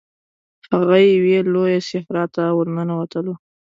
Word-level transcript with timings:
هغه 0.73 0.97
یوې 1.13 1.37
لويي 1.53 1.79
صحرا 1.89 2.23
ته 2.35 2.43
ورننوتلو. 2.57 3.33